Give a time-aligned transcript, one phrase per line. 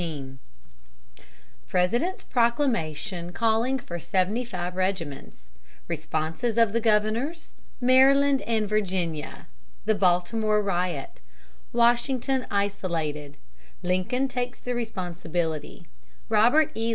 [0.01, 0.39] XIV
[1.67, 5.51] President's Proclamation Calling for Seventy five Regiments
[5.87, 9.45] Responses of the Governors Maryland and Virginia
[9.85, 11.21] The Baltimore Riot
[11.71, 13.37] Washington Isolated
[13.83, 15.85] Lincoln Takes the Responsibility
[16.29, 16.89] Robert E.